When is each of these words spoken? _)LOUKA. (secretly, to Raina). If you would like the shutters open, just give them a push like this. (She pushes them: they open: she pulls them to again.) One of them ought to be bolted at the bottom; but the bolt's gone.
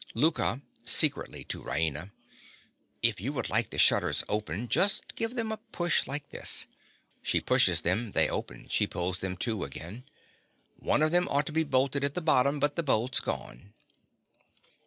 _)LOUKA. 0.15 0.61
(secretly, 0.83 1.43
to 1.43 1.61
Raina). 1.61 2.09
If 3.03 3.21
you 3.21 3.31
would 3.33 3.51
like 3.51 3.69
the 3.69 3.77
shutters 3.77 4.23
open, 4.27 4.67
just 4.67 5.13
give 5.15 5.35
them 5.35 5.51
a 5.51 5.57
push 5.57 6.07
like 6.07 6.27
this. 6.31 6.65
(She 7.21 7.39
pushes 7.39 7.81
them: 7.81 8.13
they 8.13 8.27
open: 8.27 8.65
she 8.67 8.87
pulls 8.87 9.19
them 9.19 9.37
to 9.37 9.63
again.) 9.63 10.05
One 10.79 11.03
of 11.03 11.11
them 11.11 11.27
ought 11.29 11.45
to 11.45 11.51
be 11.51 11.63
bolted 11.63 12.03
at 12.03 12.15
the 12.15 12.19
bottom; 12.21 12.59
but 12.59 12.75
the 12.77 12.81
bolt's 12.81 13.19
gone. 13.19 13.75